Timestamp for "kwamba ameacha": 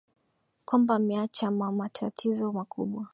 0.65-1.51